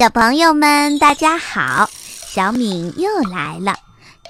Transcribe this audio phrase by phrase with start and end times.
[0.00, 1.90] 小朋友们，大家好！
[2.26, 3.76] 小敏又来了。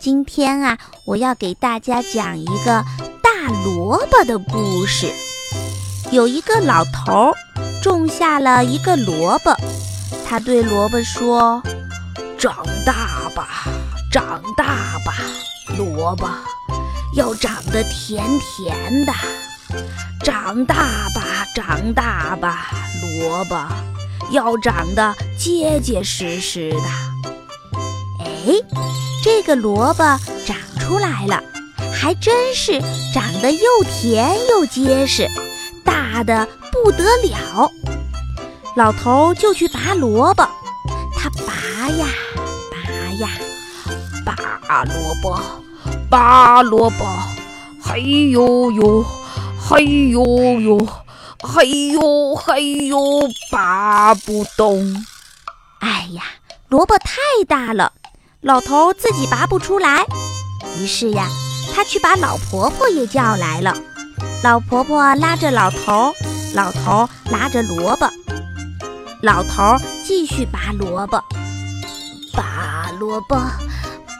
[0.00, 2.85] 今天啊，我要给大家讲一个
[3.22, 3.30] 大
[3.64, 5.12] 萝卜的故事。
[6.11, 7.33] 有一个老头
[7.80, 9.56] 种下了一个萝卜，
[10.29, 11.62] 他对萝卜说
[12.37, 13.62] ：“长大吧，
[14.10, 15.14] 长大吧，
[15.78, 16.28] 萝卜，
[17.14, 19.12] 要长得甜甜的。
[20.24, 22.73] 长大吧，长大吧，
[23.20, 23.56] 萝卜。”
[24.30, 26.79] 要长得结结实实的。
[28.20, 28.55] 哎，
[29.23, 30.03] 这个萝卜
[30.47, 31.43] 长出来了，
[31.93, 32.80] 还真是
[33.12, 35.29] 长得又甜又结实，
[35.84, 37.70] 大的不得了。
[38.77, 40.48] 老头就去拔萝卜，
[41.19, 42.06] 他拔呀
[42.70, 43.28] 拔呀，
[44.25, 45.39] 拔萝卜，
[46.09, 47.05] 拔萝卜，
[47.83, 49.05] 嘿呦呦，
[49.59, 50.25] 嘿呦
[50.61, 50.89] 呦。
[51.43, 52.99] 嘿呦嘿呦，
[53.51, 55.05] 拔不动！
[55.81, 56.23] 哎呀，
[56.69, 57.17] 萝卜太
[57.48, 57.93] 大了，
[58.42, 60.05] 老头自己拔不出来。
[60.79, 61.27] 于是呀，
[61.75, 63.75] 他去把老婆婆也叫来了。
[64.45, 66.12] 老婆婆拉着老头，
[66.55, 68.07] 老头拉着萝卜，
[69.23, 71.25] 老头继续拔萝卜，
[72.34, 73.41] 拔萝卜，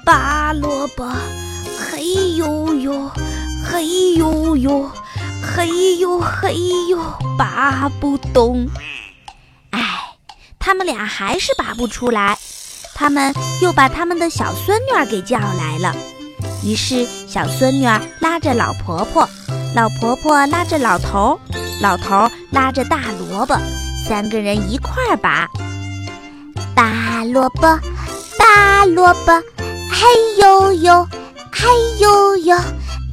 [0.07, 1.07] 拔萝卜，
[1.79, 3.11] 嘿呦呦，
[3.63, 4.91] 嘿呦呦。
[5.55, 6.55] 嘿呦嘿
[6.89, 6.99] 呦，
[7.37, 8.69] 拔不动！
[9.71, 9.81] 哎，
[10.59, 12.39] 他们俩还是拔不出来。
[12.95, 15.95] 他们又把他们的小孙女儿给叫来了。
[16.63, 19.29] 于是小孙女儿拉着老婆婆，
[19.75, 21.39] 老婆婆拉着老头，
[21.81, 23.59] 老头拉着大萝卜，
[24.07, 25.49] 三个人一块儿拔。
[26.75, 27.79] 拔萝卜，
[28.39, 29.33] 拔萝卜，
[29.91, 31.09] 嘿呦呦，
[31.51, 32.57] 嘿呦呦，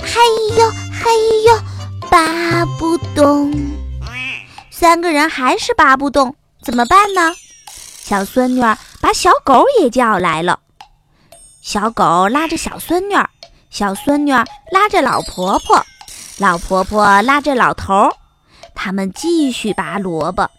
[0.01, 0.19] 嘿
[0.57, 0.69] 呦
[1.03, 1.76] 嘿呦。
[2.09, 3.51] 拔不动，
[4.71, 7.33] 三个人还是拔不动，怎么办呢？
[7.75, 10.59] 小孙女儿把小狗也叫来了，
[11.61, 13.29] 小狗拉着小孙女儿，
[13.69, 15.83] 小孙女儿拉着老婆婆，
[16.37, 18.13] 老婆婆拉着老头儿，
[18.73, 20.43] 他们继续拔萝卜。
[20.43, 20.49] 喔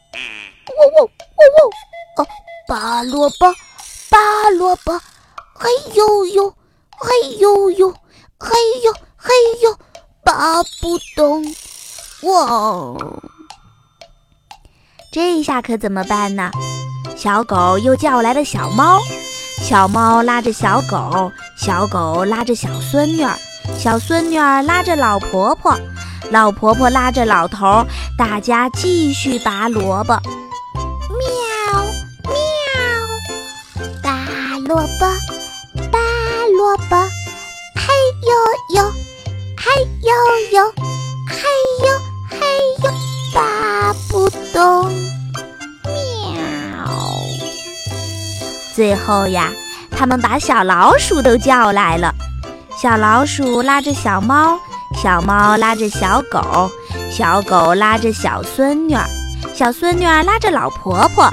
[0.96, 1.10] 喔喔
[2.16, 2.26] 喔，哦，
[2.66, 3.54] 拔萝卜，
[4.10, 5.00] 拔萝卜，
[5.54, 6.54] 嘿呦呦，
[6.98, 7.90] 嘿呦呦，
[8.38, 8.50] 嘿
[8.84, 9.32] 呦嘿
[9.62, 9.78] 呦。
[10.28, 11.42] 拔不动，
[12.20, 12.94] 哇！
[15.10, 16.50] 这下可怎么办呢？
[17.16, 19.00] 小狗又叫来了小猫，
[19.62, 23.34] 小猫拉着小狗，小狗拉着小孙女儿，
[23.78, 25.74] 小孙女儿拉着老婆婆，
[26.30, 27.82] 老婆婆拉着老头，
[28.18, 30.20] 大家继续拔萝卜。
[31.08, 31.86] 喵
[32.28, 32.34] 喵，
[34.02, 35.06] 拔萝卜，
[35.90, 35.98] 拔
[36.54, 36.96] 萝卜，
[40.00, 40.06] 嘿
[40.52, 40.72] 呦呦，
[41.26, 41.42] 嘿
[41.84, 41.88] 呦
[42.30, 42.38] 嘿
[42.84, 42.90] 呦，
[43.34, 44.92] 拔不动。
[45.84, 46.84] 喵。
[48.74, 49.52] 最后呀，
[49.90, 52.14] 他们把小老鼠都叫来了。
[52.80, 54.56] 小老鼠拉着小猫，
[54.94, 56.70] 小猫拉着小狗，
[57.10, 59.04] 小狗拉着小孙女儿，
[59.52, 61.28] 小孙女儿拉着老婆婆，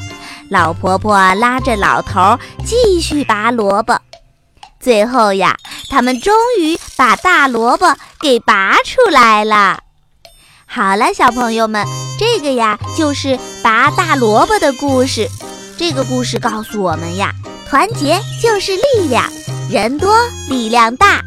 [0.50, 4.00] 老婆婆拉着老头，继续拔萝卜。
[4.80, 5.56] 最后呀。
[5.90, 9.80] 他们终于把大萝卜给拔出来了。
[10.66, 11.86] 好了，小朋友们，
[12.20, 15.30] 这个呀就是拔大萝卜的故事。
[15.78, 17.32] 这个故事告诉我们呀，
[17.70, 19.30] 团结就是力量，
[19.70, 20.16] 人多
[20.50, 21.22] 力量大。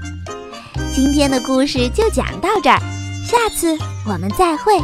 [0.94, 2.80] 今天的故事就讲到这儿，
[3.24, 4.78] 下次我们再会。